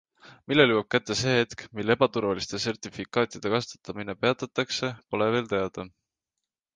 Millal 0.51 0.71
jõuab 0.73 0.87
kätte 0.93 1.15
see 1.17 1.33
hetk, 1.39 1.59
mil 1.79 1.93
ebaturvaliste 1.95 2.59
sertifikaatide 2.63 3.51
kasutamine 3.57 4.15
peatatakse, 4.23 4.91
pole 5.13 5.29
veel 5.37 5.51
teada. 5.53 5.87